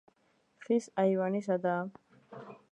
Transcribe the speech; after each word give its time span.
ხის 0.63 0.87
აივანი 1.05 1.45
სადაა. 1.51 2.45